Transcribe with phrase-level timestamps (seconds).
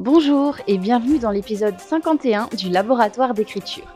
[0.00, 3.92] Bonjour et bienvenue dans l'épisode 51 du Laboratoire d'écriture.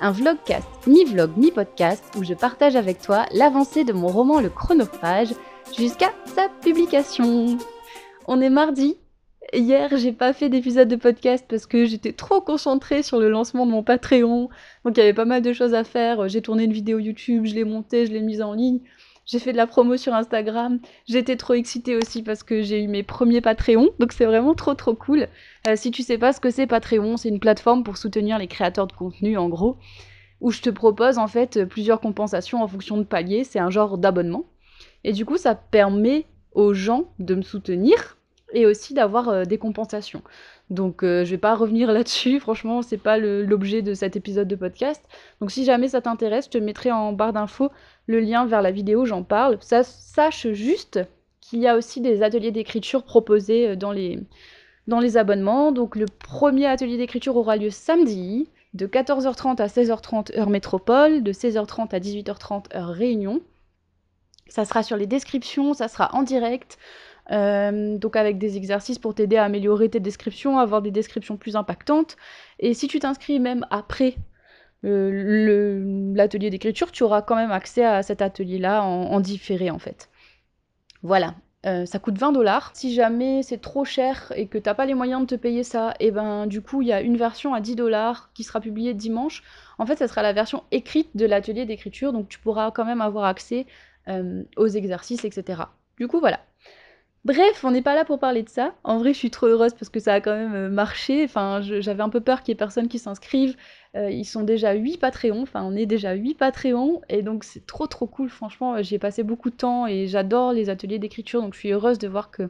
[0.00, 5.34] Un vlogcast, mi-vlog, mi-podcast où je partage avec toi l'avancée de mon roman Le Chronophage
[5.76, 7.58] jusqu'à sa publication.
[8.28, 8.96] On est mardi.
[9.52, 13.66] Hier, j'ai pas fait d'épisode de podcast parce que j'étais trop concentrée sur le lancement
[13.66, 14.50] de mon Patreon.
[14.84, 16.28] Donc il y avait pas mal de choses à faire.
[16.28, 18.78] J'ai tourné une vidéo YouTube, je l'ai montée, je l'ai mise en ligne.
[19.30, 20.80] J'ai fait de la promo sur Instagram.
[21.06, 23.90] J'étais trop excitée aussi parce que j'ai eu mes premiers Patreons.
[24.00, 25.28] Donc c'est vraiment trop trop cool.
[25.68, 28.48] Euh, si tu sais pas ce que c'est Patreon, c'est une plateforme pour soutenir les
[28.48, 29.76] créateurs de contenu en gros.
[30.40, 33.44] Où je te propose en fait plusieurs compensations en fonction de paliers.
[33.44, 34.46] C'est un genre d'abonnement.
[35.04, 38.16] Et du coup ça permet aux gens de me soutenir
[38.52, 40.24] et aussi d'avoir euh, des compensations.
[40.70, 44.56] Donc euh, je vais pas revenir là-dessus, franchement c'est pas l'objet de cet épisode de
[44.56, 45.04] podcast.
[45.40, 47.70] Donc si jamais ça t'intéresse, je te mettrai en barre d'infos
[48.06, 49.58] le lien vers la vidéo, j'en parle.
[49.60, 51.00] Ça, sache juste
[51.40, 54.20] qu'il y a aussi des ateliers d'écriture proposés euh, dans les,
[54.86, 55.72] dans les abonnements.
[55.72, 61.32] Donc le premier atelier d'écriture aura lieu samedi de 14h30 à 16h30 heure métropole, de
[61.32, 63.40] 16h30 à 18h30 heure réunion.
[64.48, 66.78] Ça sera sur les descriptions, ça sera en direct.
[67.30, 71.56] Euh, donc avec des exercices pour t'aider à améliorer tes descriptions, avoir des descriptions plus
[71.56, 72.16] impactantes.
[72.58, 74.16] Et si tu t'inscris même après
[74.84, 80.10] euh, l'atelier d'écriture, tu auras quand même accès à cet atelier-là en, différé en fait.
[81.02, 81.34] Voilà.
[81.66, 82.70] Euh, ça coûte 20 dollars.
[82.74, 85.94] Si jamais c'est trop cher et que t'as pas les moyens de te payer ça,
[86.00, 88.60] et eh ben du coup il y a une version à 10 dollars qui sera
[88.60, 89.42] publiée dimanche.
[89.78, 93.02] En fait, ça sera la version écrite de l'atelier d'écriture, donc tu pourras quand même
[93.02, 93.66] avoir accès
[94.56, 95.62] aux exercices, etc.
[95.96, 96.40] Du coup voilà.
[97.26, 98.72] Bref, on n'est pas là pour parler de ça.
[98.82, 101.22] En vrai, je suis trop heureuse parce que ça a quand même euh, marché.
[101.24, 103.56] Enfin, j'avais un peu peur qu'il y ait personne qui s'inscrive.
[103.94, 105.42] Euh, ils sont déjà 8 Patreons.
[105.42, 107.02] Enfin, on est déjà 8 Patreons.
[107.10, 108.30] Et donc, c'est trop trop cool.
[108.30, 111.42] Franchement, euh, j'y ai passé beaucoup de temps et j'adore les ateliers d'écriture.
[111.42, 112.48] Donc, je suis heureuse de voir que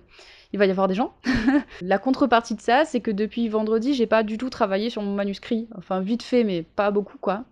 [0.53, 1.15] il va y avoir des gens.
[1.81, 5.15] La contrepartie de ça, c'est que depuis vendredi, j'ai pas du tout travaillé sur mon
[5.15, 5.69] manuscrit.
[5.77, 7.45] Enfin, vite fait, mais pas beaucoup, quoi.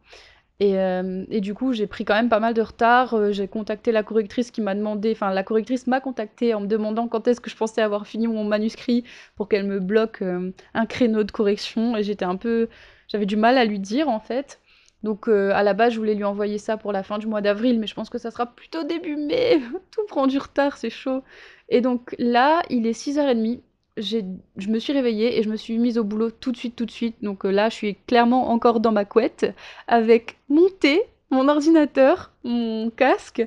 [0.63, 3.15] Euh, et, du coup, j'ai pris quand même pas mal de retard.
[3.15, 6.67] Euh, j'ai contacté la correctrice qui m'a demandé, enfin, la correctrice m'a contacté en me
[6.67, 9.05] demandant quand est-ce que je pensais avoir fini mon manuscrit
[9.37, 11.97] pour qu'elle me bloque euh, un créneau de correction.
[11.97, 12.69] Et j'étais un peu.
[13.09, 14.61] J'avais du mal à lui dire en fait.
[15.05, 17.79] Donc à la base, je voulais lui envoyer ça pour la fin du mois d'avril,
[17.79, 19.61] mais je pense que ça sera plutôt début mai.
[19.93, 21.23] Tout prend du retard, c'est chaud.
[21.69, 23.61] Et donc là, il est 6h30
[24.01, 26.87] je me suis réveillée et je me suis mise au boulot tout de suite, tout
[26.87, 27.17] de suite.
[27.23, 29.55] Donc euh, là, je suis clairement encore dans ma couette
[29.87, 33.47] avec mon thé, mon ordinateur, mon casque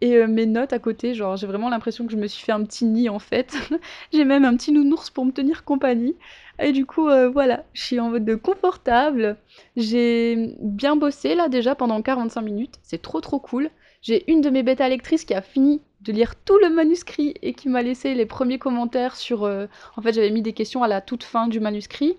[0.00, 1.14] et euh, mes notes à côté.
[1.14, 3.56] Genre, j'ai vraiment l'impression que je me suis fait un petit nid en fait.
[4.12, 6.16] j'ai même un petit nounours pour me tenir compagnie.
[6.58, 9.36] Et du coup, euh, voilà, je suis en mode confortable.
[9.76, 12.78] J'ai bien bossé là déjà pendant 45 minutes.
[12.82, 13.70] C'est trop trop cool.
[14.02, 17.52] J'ai une de mes bêta lectrices qui a fini de lire tout le manuscrit et
[17.52, 19.44] qui m'a laissé les premiers commentaires sur...
[19.44, 22.16] Euh, en fait, j'avais mis des questions à la toute fin du manuscrit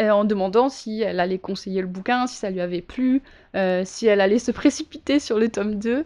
[0.00, 3.22] euh, en demandant si elle allait conseiller le bouquin, si ça lui avait plu,
[3.54, 6.04] euh, si elle allait se précipiter sur le tome 2.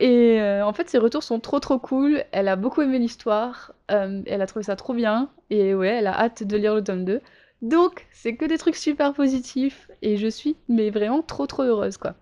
[0.00, 2.24] et en fait, ses retours sont trop trop cool.
[2.32, 6.18] Elle a beaucoup aimé l'histoire, elle a trouvé ça trop bien, et ouais, elle a
[6.18, 7.20] hâte de lire le tome 2.
[7.62, 11.96] Donc, c'est que des trucs super positifs, et je suis mais vraiment trop trop heureuse,
[11.96, 12.14] quoi.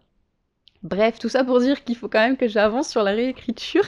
[0.82, 3.84] Bref, tout ça pour dire qu'il faut quand même que j'avance sur la réécriture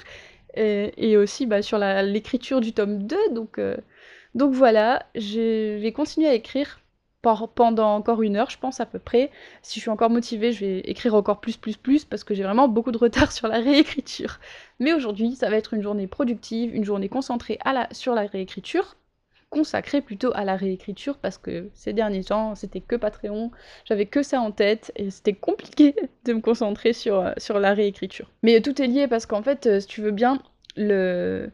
[0.57, 3.17] et, aussi bah, sur l'écriture du tome 2.
[3.33, 3.77] Donc, euh,
[4.35, 6.81] donc voilà, je vais continuer à écrire
[7.55, 9.31] pendant encore une heure, je pense à peu près.
[9.63, 12.43] Si je suis encore motivée, je vais écrire encore plus, plus, plus, parce que j'ai
[12.43, 14.41] vraiment beaucoup de retard sur la réécriture.
[14.79, 17.59] Mais aujourd'hui, ça va être une journée productive, une journée concentrée
[17.93, 18.97] sur la réécriture,
[19.55, 23.53] consacré plutôt à la réécriture parce que ces derniers temps, c'était que Patreon,
[23.85, 25.95] j'avais que ça en tête et c'était compliqué
[26.25, 28.29] de me concentrer sur, euh, sur la réécriture.
[28.43, 30.41] Mais tout est lié parce qu'en fait, euh, si tu veux bien,
[30.77, 31.53] le,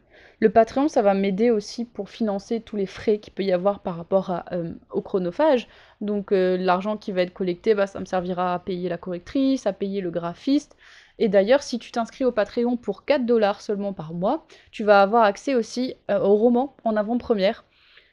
[0.51, 3.97] Patreon, ça va m'aider aussi pour financer tous les frais qu'il peut y avoir par
[3.97, 5.67] rapport euh, au chronophage.
[6.01, 9.73] Donc l'argent qui va être collecté, bah, ça me servira à payer la correctrice, à
[9.73, 10.75] payer le graphiste.
[11.19, 15.03] Et d'ailleurs, si tu t'inscris au Patreon pour 4 dollars seulement par mois, tu vas
[15.03, 17.63] avoir accès aussi au roman en avant-première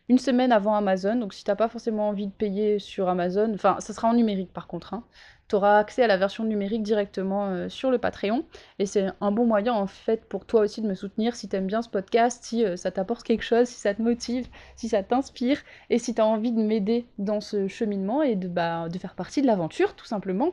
[0.09, 1.17] une semaine avant Amazon.
[1.17, 4.53] Donc si t'as pas forcément envie de payer sur Amazon, enfin ça sera en numérique
[4.53, 5.05] par contre, hein,
[5.49, 8.45] tu auras accès à la version numérique directement euh, sur le Patreon.
[8.79, 11.67] Et c'est un bon moyen en fait pour toi aussi de me soutenir si t'aimes
[11.67, 15.03] bien ce podcast, si euh, ça t'apporte quelque chose, si ça te motive, si ça
[15.03, 18.99] t'inspire, et si tu as envie de m'aider dans ce cheminement et de, bah, de
[18.99, 20.53] faire partie de l'aventure tout simplement,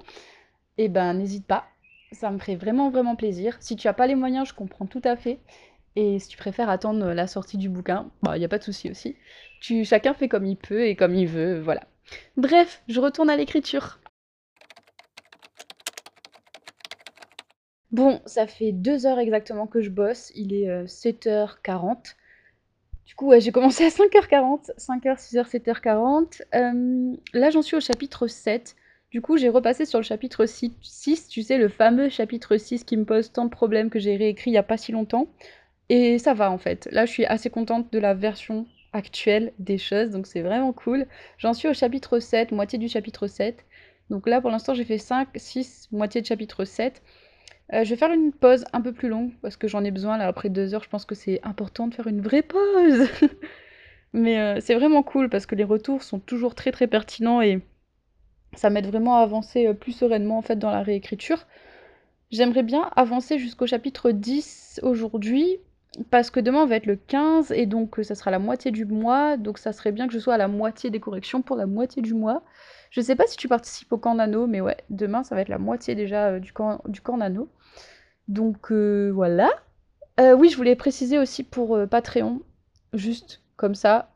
[0.77, 1.65] et eh ben n'hésite pas.
[2.11, 3.57] Ça me ferait vraiment vraiment plaisir.
[3.59, 5.39] Si tu as pas les moyens, je comprends tout à fait.
[5.95, 8.63] Et si tu préfères attendre la sortie du bouquin, il bah, n'y a pas de
[8.63, 9.15] souci aussi.
[9.61, 11.87] Tu, chacun fait comme il peut et comme il veut, voilà.
[12.37, 13.99] Bref, je retourne à l'écriture.
[17.91, 22.15] Bon, ça fait deux heures exactement que je bosse, il est 7h40.
[23.05, 26.41] Du coup, j'ai commencé à 5h40, 5h, 6h, 7h40.
[26.55, 28.75] Euh, là, j'en suis au chapitre 7.
[29.11, 32.97] Du coup, j'ai repassé sur le chapitre 6, tu sais, le fameux chapitre 6 qui
[32.97, 35.27] me pose tant de problèmes que j'ai réécrit il n'y a pas si longtemps.
[35.89, 36.87] Et ça va en fait.
[36.91, 41.05] Là, je suis assez contente de la version actuelle des choses, donc c'est vraiment cool.
[41.37, 43.65] J'en suis au chapitre 7, moitié du chapitre 7.
[44.09, 47.01] Donc là, pour l'instant, j'ai fait 5, 6, moitié de chapitre 7.
[47.73, 50.17] Euh, je vais faire une pause un peu plus longue parce que j'en ai besoin
[50.17, 50.83] là après deux heures.
[50.83, 53.07] Je pense que c'est important de faire une vraie pause.
[54.13, 57.61] Mais euh, c'est vraiment cool parce que les retours sont toujours très très pertinents et
[58.55, 61.45] ça m'aide vraiment à avancer euh, plus sereinement en fait dans la réécriture.
[62.31, 65.59] J'aimerais bien avancer jusqu'au chapitre 10 aujourd'hui
[66.09, 68.85] parce que demain on va être le 15 et donc ça sera la moitié du
[68.85, 69.37] mois.
[69.37, 72.01] Donc ça serait bien que je sois à la moitié des corrections pour la moitié
[72.01, 72.43] du mois.
[72.89, 75.49] Je sais pas si tu participes au camp nano, mais ouais, demain ça va être
[75.49, 77.49] la moitié déjà euh, du, camp, du nano.
[78.27, 79.49] Donc euh, voilà.
[80.19, 82.41] Euh, oui, je voulais préciser aussi pour Patreon,
[82.93, 84.09] juste comme ça.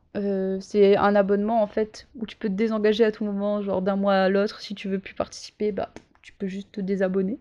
[0.61, 3.95] c'est un abonnement en fait où tu peux te désengager à tout moment, genre d'un
[3.95, 4.61] mois à l'autre.
[4.61, 5.89] Si tu veux plus participer, bah
[6.21, 7.39] tu peux juste te désabonner.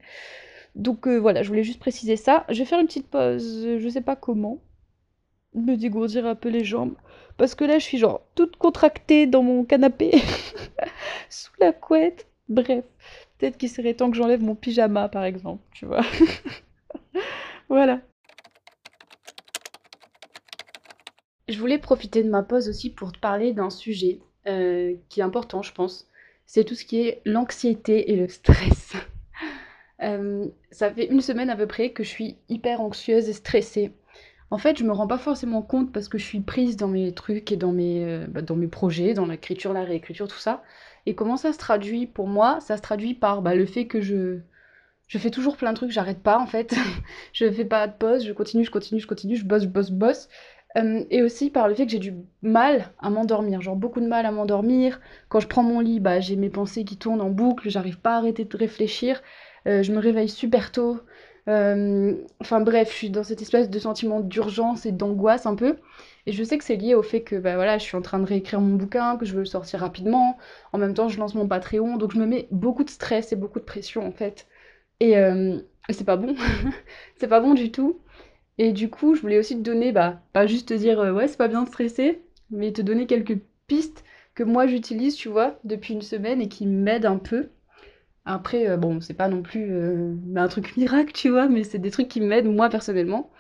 [0.78, 2.44] Donc voilà, je voulais juste préciser ça.
[2.48, 4.62] Je vais faire une petite pause, je sais pas comment.
[5.54, 6.94] Me dégourdir un peu les jambes.
[7.36, 10.10] Parce que là, je suis genre toute contractée dans mon canapé,
[11.30, 12.26] sous la couette.
[12.48, 12.84] Bref,
[13.38, 16.02] peut-être qu'il serait temps que j'enlève mon pyjama, par exemple, tu vois.
[17.68, 18.00] voilà.
[21.48, 25.24] Je voulais profiter de ma pause aussi pour te parler d'un sujet euh, qui est
[25.24, 26.08] important, je pense.
[26.46, 28.94] C'est tout ce qui est l'anxiété et le stress.
[30.02, 33.92] Euh, ça fait une semaine à peu près que je suis hyper anxieuse et stressée.
[34.50, 37.12] En fait, je me rends pas forcément compte parce que je suis prise dans mes
[37.12, 40.62] trucs et dans mes, euh, bah, dans mes projets, dans l'écriture, la réécriture, tout ça.
[41.06, 42.60] Et comment ça se traduit pour moi?
[42.60, 44.38] Ça se traduit par bah, le fait que je,
[45.06, 46.74] je fais toujours plein de trucs, j'arrête pas en fait.
[47.32, 49.90] je fais pas de pause, je continue, je continue, je continue, je bosse, je bosse,
[49.90, 50.28] bosse.
[50.76, 54.06] Euh, et aussi par le fait que j'ai du mal à m'endormir, genre beaucoup de
[54.06, 55.00] mal à m'endormir.
[55.28, 58.14] Quand je prends mon lit, bah, j'ai mes pensées qui tournent en boucle, j'arrive pas
[58.14, 59.22] à arrêter de réfléchir.
[59.66, 60.98] Euh, je me réveille super tôt.
[61.48, 65.76] Euh, enfin bref, je suis dans cette espèce de sentiment d'urgence et d'angoisse un peu.
[66.26, 68.18] Et je sais que c'est lié au fait que bah, voilà, je suis en train
[68.18, 70.36] de réécrire mon bouquin, que je veux le sortir rapidement.
[70.72, 73.36] En même temps, je lance mon Patreon, donc je me mets beaucoup de stress et
[73.36, 74.46] beaucoup de pression en fait.
[75.00, 75.58] Et, euh,
[75.90, 76.36] c'est pas bon.
[77.16, 78.00] c'est pas bon du tout.
[78.58, 81.38] Et du coup, je voulais aussi te donner, bah, pas juste te dire ouais, c'est
[81.38, 82.20] pas bien de stresser,
[82.50, 84.04] mais te donner quelques pistes
[84.34, 87.48] que moi j'utilise, tu vois, depuis une semaine et qui m'aident un peu.
[88.28, 91.78] Après, euh, bon, c'est pas non plus euh, un truc miracle, tu vois, mais c'est
[91.78, 93.30] des trucs qui m'aident moi personnellement.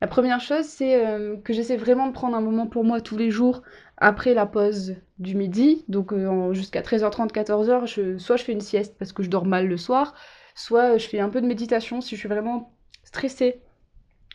[0.00, 3.16] La première chose, c'est euh, que j'essaie vraiment de prendre un moment pour moi tous
[3.16, 3.62] les jours
[3.96, 6.14] après la pause du midi, donc
[6.52, 9.76] jusqu'à 13h30, 14h, je, soit je fais une sieste parce que je dors mal le
[9.76, 10.14] soir,
[10.54, 12.72] soit je fais un peu de méditation si je suis vraiment
[13.04, 13.60] stressée.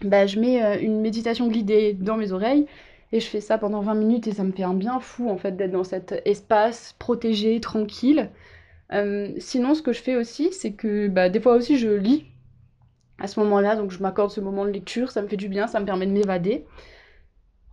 [0.03, 2.67] Bah, je mets une méditation guidée dans mes oreilles
[3.11, 5.37] et je fais ça pendant 20 minutes et ça me fait un bien fou en
[5.37, 8.29] fait d'être dans cet espace protégé, tranquille.
[8.93, 12.25] Euh, sinon, ce que je fais aussi, c'est que bah, des fois aussi je lis
[13.19, 15.67] à ce moment-là, donc je m'accorde ce moment de lecture, ça me fait du bien,
[15.67, 16.65] ça me permet de m'évader.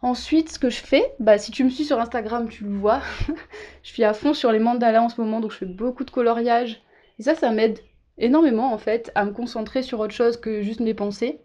[0.02, 3.00] Ensuite, ce que je fais, bah, si tu me suis sur Instagram, tu le vois,
[3.82, 6.10] je suis à fond sur les mandalas en ce moment, donc je fais beaucoup de
[6.10, 6.82] coloriage.
[7.18, 7.78] Et ça, ça m'aide
[8.18, 11.40] énormément en fait à me concentrer sur autre chose que juste mes pensées.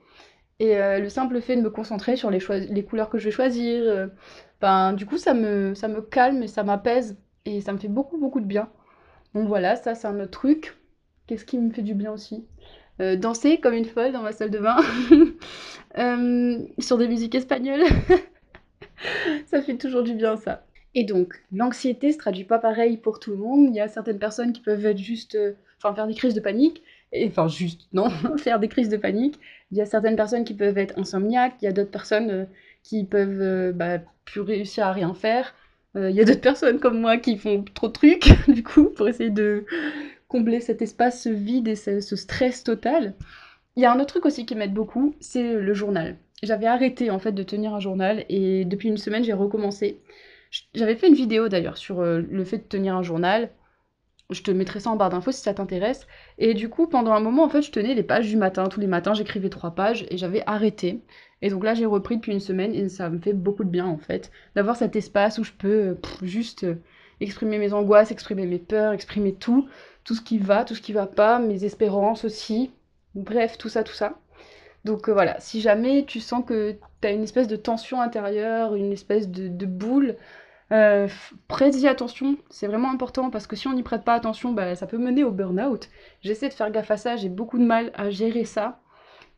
[0.59, 3.31] Et euh, le simple fait de me concentrer sur les, les couleurs que je vais
[3.31, 4.07] choisir, euh,
[4.61, 7.87] ben, du coup, ça me, ça me calme et ça m'apaise et ça me fait
[7.89, 8.69] beaucoup, beaucoup de bien.
[9.33, 10.75] Donc voilà, ça c'est un autre truc.
[11.27, 12.45] Qu'est-ce qui me fait du bien aussi?
[12.99, 14.77] Euh, Danser comme une folle dans ma salle de bain.
[15.97, 17.81] Euh, sur des musiques espagnoles.
[19.47, 20.63] ça fait toujours du bien ça.
[20.93, 23.69] Et donc, l'anxiété se traduit pas pareil pour tout le monde.
[23.69, 26.39] Il y a certaines personnes qui peuvent être juste, euh, enfin faire des crises de
[26.39, 26.83] panique.
[27.13, 29.39] Et, enfin juste, non, faire des crises de panique.
[29.71, 31.55] Il y a certaines personnes qui peuvent être insomniaques.
[31.63, 32.47] Il y a d'autres personnes
[32.83, 35.55] qui peuvent bah, plus réussir à rien faire.
[35.97, 38.85] Il euh, y a d'autres personnes comme moi qui font trop de trucs, du coup,
[38.85, 39.65] pour essayer de
[40.27, 43.15] combler cet espace vide et ce, stress total.
[43.75, 46.17] Il y a un autre truc aussi qui m'aide beaucoup, c'est le journal.
[46.43, 49.99] J'avais arrêté en fait de tenir un journal et depuis une semaine j'ai recommencé.
[50.75, 53.49] J'avais fait une vidéo d'ailleurs sur euh, le fait de tenir un journal.
[54.29, 56.05] Je te mettrai ça en barre d'infos si ça t'intéresse.
[56.37, 58.67] Et du coup, pendant un moment, en fait, je tenais les pages du matin.
[58.67, 61.01] Tous les matins, j'écrivais trois pages et j'avais arrêté.
[61.41, 63.85] Et donc là, j'ai repris depuis une semaine et ça me fait beaucoup de bien
[63.85, 66.75] en fait, d'avoir cet espace où je peux euh, juste euh,
[67.21, 69.67] exprimer mes angoisses, exprimer mes peurs, exprimer tout,
[70.03, 72.71] tout ce qui va, tout ce qui va pas, mes espérances aussi.
[73.15, 74.19] Bref, tout ça, tout ça.
[74.83, 78.75] Donc euh, voilà, si jamais tu sens que tu as une espèce de tension intérieure,
[78.75, 80.15] une espèce de, boule,
[80.71, 81.07] euh,
[81.47, 84.87] prête-y attention, c'est vraiment important parce que si on n'y prête pas attention, bah, ça
[84.87, 85.89] peut mener au burn-out.
[86.21, 88.79] J'essaie de faire gaffe à ça, j'ai beaucoup de mal à gérer ça.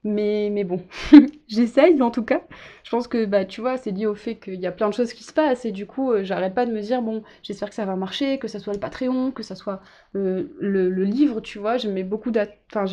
[0.05, 0.81] Mais, mais bon,
[1.49, 2.41] j'essaye en tout cas.
[2.83, 4.93] Je pense que, bah, tu vois, c'est lié au fait qu'il y a plein de
[4.93, 7.67] choses qui se passent et du coup, euh, j'arrête pas de me dire, bon, j'espère
[7.69, 9.81] que ça va marcher, que ça soit le Patreon, que ça soit
[10.15, 11.75] euh, le, livre, tu vois.
[11.77, 11.89] J'ai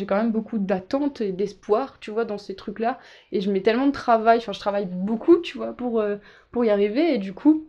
[0.05, 2.99] quand même beaucoup d'attentes et d'espoir, tu vois, dans ces trucs-là.
[3.31, 6.17] Et je mets tellement de travail, enfin, je travaille beaucoup, tu vois, pour, euh,
[6.51, 7.65] pour y arriver et du coup,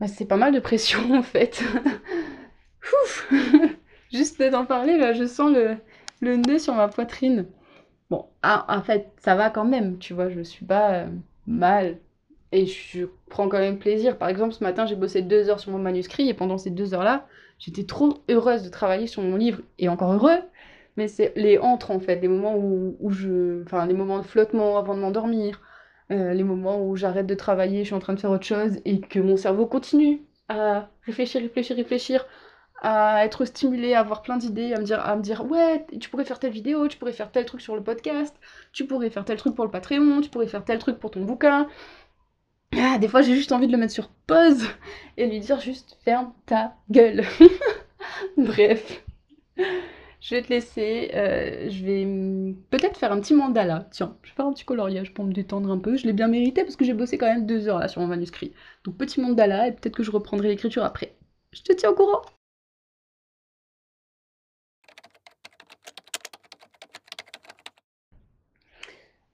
[0.00, 1.62] bah, c'est pas mal de pression en fait.
[3.04, 3.30] Ouf
[4.12, 5.76] Juste d'en parler, là, je sens le,
[6.20, 7.46] le nez sur ma poitrine.
[8.10, 11.08] Bon, ah, en fait, ça va quand même, tu vois, je suis pas euh,
[11.46, 11.98] mal.
[12.52, 14.18] Et je prends quand même plaisir.
[14.18, 16.94] Par exemple, ce matin, j'ai bossé deux heures sur mon manuscrit et pendant ces deux
[16.94, 17.26] heures-là,
[17.58, 19.62] j'étais trop heureuse de travailler sur mon livre.
[19.78, 20.40] Et encore heureux,
[20.96, 23.62] mais c'est les entre en fait, les moments où je.
[23.64, 25.60] Enfin, les moments de flottement avant de m'endormir,
[26.10, 28.80] euh, les moments où j'arrête de travailler, je suis en train de faire autre chose
[28.84, 32.26] et que mon cerveau continue à réfléchir, réfléchir, réfléchir
[32.82, 36.08] à être stimulé, à avoir plein d'idées, à me dire, à me dire ouais, tu
[36.08, 38.34] pourrais faire telle vidéo, tu pourrais faire tel truc sur le podcast,
[38.72, 41.24] tu pourrais faire tel truc pour le Patreon, tu pourrais faire tel truc pour ton
[41.24, 41.68] bouquin.
[42.76, 44.64] Ah, des fois, j'ai juste envie de le mettre sur pause
[45.16, 47.24] et lui dire juste ferme ta gueule.
[48.36, 49.04] Bref.
[50.20, 51.10] Je vais te laisser.
[51.14, 52.04] Euh, je vais
[52.70, 53.88] peut-être faire un petit mandala.
[53.90, 55.96] Tiens, je vais faire un petit coloriage pour me détendre un peu.
[55.96, 58.06] Je l'ai bien mérité parce que j'ai bossé quand même deux heures là sur mon
[58.06, 58.52] manuscrit.
[58.84, 61.14] Donc petit mandala et peut-être que je reprendrai l'écriture après.
[61.52, 62.22] Je te tiens au courant.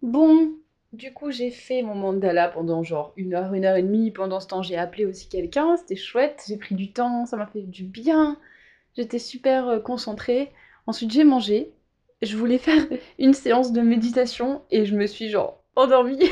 [0.02, 0.54] Bon,
[0.92, 4.10] du coup, j'ai fait mon mandala pendant genre une heure, une heure et demie.
[4.10, 5.76] Pendant ce temps, j'ai appelé aussi quelqu'un.
[5.76, 6.44] C'était chouette.
[6.48, 7.26] J'ai pris du temps.
[7.26, 8.38] Ça m'a fait du bien.
[8.96, 10.52] J'étais super euh, concentrée.
[10.86, 11.72] Ensuite, j'ai mangé.
[12.22, 12.86] Je voulais faire
[13.18, 16.30] une séance de méditation et je me suis genre endormie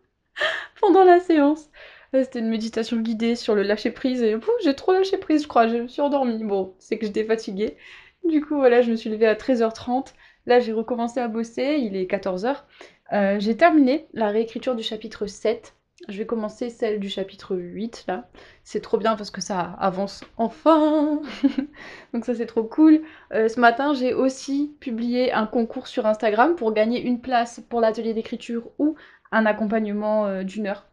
[0.80, 1.68] pendant la séance.
[2.12, 5.66] C'était une méditation guidée sur le lâcher prise et j'ai trop lâché prise, je crois.
[5.68, 6.42] Je me suis endormie.
[6.44, 7.76] Bon, c'est que j'étais fatiguée.
[8.24, 10.14] Du coup, voilà, je me suis levée à 13h30.
[10.46, 11.78] Là, j'ai recommencé à bosser.
[11.80, 12.64] Il est 14h.
[13.12, 15.74] Euh, j'ai terminé la réécriture du chapitre 7.
[16.06, 18.28] Je vais commencer celle du chapitre 8 là.
[18.62, 21.20] C'est trop bien parce que ça avance enfin.
[22.14, 23.02] Donc ça c'est trop cool.
[23.32, 27.80] Euh, ce matin j'ai aussi publié un concours sur Instagram pour gagner une place pour
[27.80, 28.94] l'atelier d'écriture ou
[29.32, 30.86] un accompagnement euh, d'une heure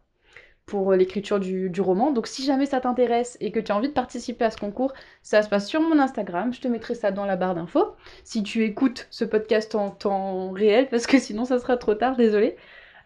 [0.66, 2.10] pour l'écriture du, roman.
[2.10, 4.92] Donc si jamais ça t'intéresse et que tu as envie de participer à ce concours,
[5.22, 6.52] ça se passe sur mon Instagram.
[6.52, 7.94] Je te mettrai ça dans la barre d'infos.
[8.24, 12.16] Si tu écoutes ce podcast en temps réel, parce que sinon ça sera trop tard,
[12.16, 12.56] désolé.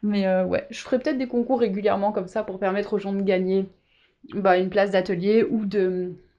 [0.02, 3.12] Mais euh, ouais, je ferai peut-être des concours régulièrement comme ça pour permettre aux gens
[3.12, 3.66] de gagner
[4.34, 5.66] bah, une place d'atelier ou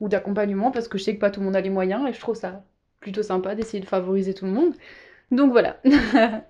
[0.08, 2.20] d'accompagnement parce que je sais que pas tout le monde a les moyens et je
[2.20, 2.64] trouve ça
[3.00, 4.74] plutôt sympa d'essayer de favoriser tout le monde.
[5.32, 5.78] Donc voilà.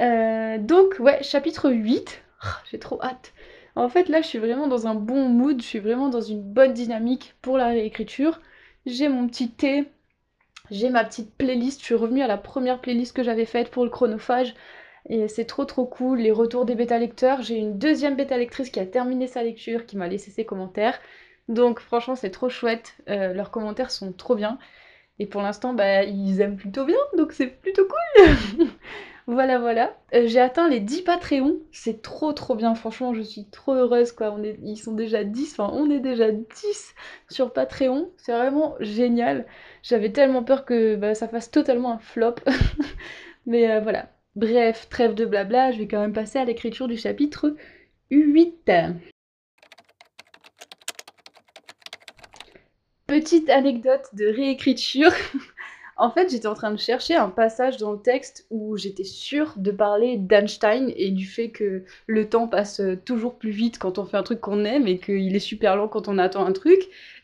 [0.00, 2.22] Euh, donc ouais, chapitre 8.
[2.70, 3.32] J'ai trop hâte.
[3.74, 6.42] En fait, là, je suis vraiment dans un bon mood, je suis vraiment dans une
[6.42, 8.40] bonne dynamique pour la réécriture.
[8.86, 9.86] J'ai mon petit thé,
[10.70, 13.84] j'ai ma petite playlist, je suis revenue à la première playlist que j'avais faite pour
[13.84, 14.54] le chronophage.
[15.06, 17.42] Et c'est trop trop cool, les retours des bêta lecteurs.
[17.42, 20.98] J'ai une deuxième bêta lectrice qui a terminé sa lecture, qui m'a laissé ses commentaires.
[21.48, 24.58] Donc franchement c'est trop chouette, euh, leurs commentaires sont trop bien.
[25.18, 28.68] Et pour l'instant, bah, ils aiment plutôt bien, donc c'est plutôt cool
[29.26, 29.94] Voilà, voilà.
[30.14, 31.58] Euh, j'ai atteint les 10 Patreons.
[31.70, 32.74] C'est trop, trop bien.
[32.74, 34.32] Franchement, je suis trop heureuse, quoi.
[34.32, 35.52] On est, ils sont déjà 10.
[35.52, 36.94] Enfin, on est déjà 10
[37.28, 38.10] sur Patreon.
[38.16, 39.46] C'est vraiment génial.
[39.82, 42.36] J'avais tellement peur que bah, ça fasse totalement un flop.
[43.46, 44.08] Mais euh, voilà.
[44.38, 45.72] Bref, trêve de blabla.
[45.72, 47.56] Je vais quand même passer à l'écriture du chapitre
[48.12, 48.70] 8.
[53.08, 55.10] Petite anecdote de réécriture.
[56.00, 59.54] En fait, j'étais en train de chercher un passage dans le texte où j'étais sûre
[59.56, 64.04] de parler d'Einstein et du fait que le temps passe toujours plus vite quand on
[64.04, 66.78] fait un truc qu'on aime et qu'il est super lent quand on attend un truc.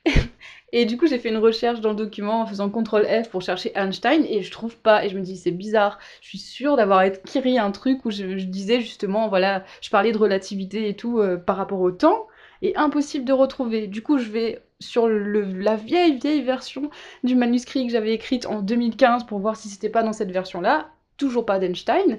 [0.77, 3.43] Et du coup, j'ai fait une recherche dans le document en faisant CTRL F pour
[3.43, 5.05] chercher Einstein et je trouve pas.
[5.05, 6.01] Et je me dis, c'est bizarre.
[6.21, 10.19] Je suis sûre d'avoir écrit un truc où je, disais justement, voilà, je parlais de
[10.19, 12.27] relativité et tout euh, par rapport au temps
[12.61, 13.87] et impossible de retrouver.
[13.87, 16.91] Du coup, je vais sur la vieille, vieille version
[17.23, 20.89] du manuscrit que j'avais écrite en 2015 pour voir si c'était pas dans cette version-là.
[21.19, 22.19] Toujours pas d'Einstein.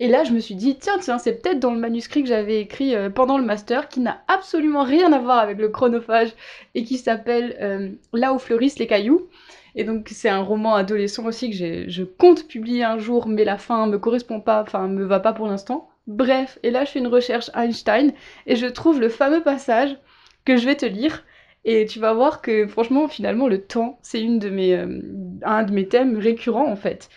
[0.00, 2.60] Et là, je me suis dit, tiens, tiens, c'est peut-être dans le manuscrit que j'avais
[2.60, 6.32] écrit euh, pendant le master, qui n'a absolument rien à voir avec le chronophage
[6.74, 9.28] et qui s'appelle euh, Là où fleurissent les cailloux.
[9.74, 13.58] Et donc, c'est un roman adolescent aussi que je compte publier un jour, mais la
[13.58, 15.88] fin me correspond pas, enfin, me va pas pour l'instant.
[16.06, 18.12] Bref, et là, je fais une recherche Einstein
[18.46, 19.96] et je trouve le fameux passage
[20.44, 21.24] que je vais te lire.
[21.64, 25.00] Et tu vas voir que franchement, finalement, le temps, c'est une de mes, euh,
[25.42, 27.10] un de mes thèmes récurrents en fait.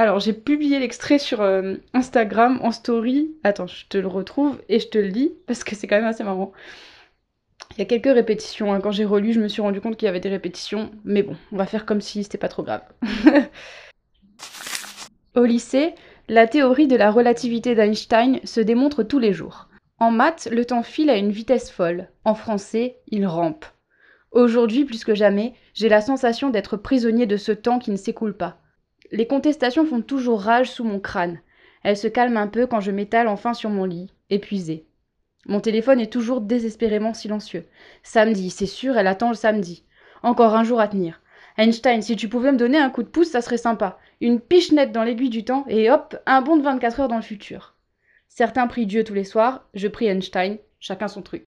[0.00, 3.34] Alors, j'ai publié l'extrait sur euh, Instagram en story.
[3.44, 6.06] Attends, je te le retrouve et je te le lis parce que c'est quand même
[6.06, 6.52] assez marrant.
[7.72, 8.72] Il y a quelques répétitions.
[8.72, 8.80] Hein.
[8.80, 10.90] Quand j'ai relu, je me suis rendu compte qu'il y avait des répétitions.
[11.04, 12.80] Mais bon, on va faire comme si c'était pas trop grave.
[15.34, 15.94] Au lycée,
[16.30, 19.68] La théorie de la relativité d'Einstein se démontre tous les jours.
[19.98, 22.08] En maths, le temps file à une vitesse folle.
[22.24, 23.66] En français, il rampe.
[24.30, 28.34] Aujourd'hui, plus que jamais, j'ai la sensation d'être prisonnier de ce temps qui ne s'écoule
[28.34, 28.56] pas.
[29.12, 31.40] Les contestations font toujours rage sous mon crâne.
[31.82, 34.86] Elles se calment un peu quand je m'étale enfin sur mon lit, épuisé.
[35.46, 37.64] Mon téléphone est toujours désespérément silencieux.
[38.02, 39.84] Samedi, c'est sûr, elle attend le samedi.
[40.22, 41.20] Encore un jour à tenir.
[41.56, 43.98] Einstein, si tu pouvais me donner un coup de pouce, ça serait sympa.
[44.20, 47.16] Une piche nette dans l'aiguille du temps et hop, un bond de 24 heures dans
[47.16, 47.74] le futur.
[48.28, 51.44] Certains prient Dieu tous les soirs, je prie Einstein, chacun son truc.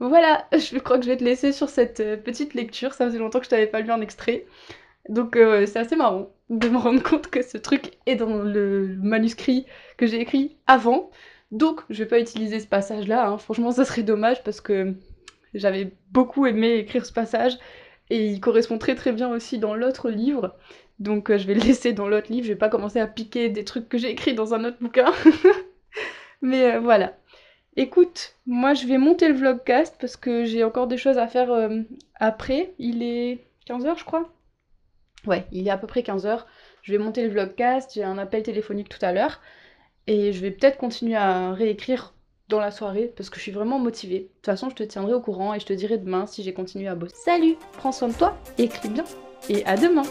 [0.00, 2.94] Voilà, je crois que je vais te laisser sur cette euh, petite lecture.
[2.94, 4.46] Ça faisait longtemps que je t'avais pas lu un extrait.
[5.08, 8.96] Donc euh, c'est assez marrant de me rendre compte que ce truc est dans le
[9.02, 11.10] manuscrit que j'ai écrit avant.
[11.50, 13.28] Donc je vais pas utiliser ce passage-là.
[13.28, 13.38] Hein.
[13.38, 14.94] Franchement, ça serait dommage parce que
[15.54, 17.58] j'avais beaucoup aimé écrire ce passage
[18.10, 20.56] et il correspond très très bien aussi dans l'autre livre.
[20.98, 22.46] Donc euh, je vais le laisser dans l'autre livre.
[22.46, 25.12] Je vais pas commencer à piquer des trucs que j'ai écrits dans un autre bouquin.
[26.42, 27.14] Mais voilà.
[27.76, 31.52] Écoute, moi je vais monter le vlogcast parce que j'ai encore des choses à faire
[31.52, 31.82] euh,
[32.16, 32.74] après.
[32.78, 33.38] Il est
[33.68, 34.28] 15h je crois.
[35.26, 36.44] Ouais, il est à peu près 15h.
[36.82, 39.40] Je vais monter le vlogcast, j'ai un appel téléphonique tout à l'heure.
[40.06, 42.14] Et je vais peut-être continuer à réécrire
[42.48, 44.20] dans la soirée parce que je suis vraiment motivée.
[44.20, 46.54] De toute façon, je te tiendrai au courant et je te dirai demain si j'ai
[46.54, 47.14] continué à bosser.
[47.16, 49.04] Salut, prends soin de toi, écris bien
[49.48, 50.04] et à demain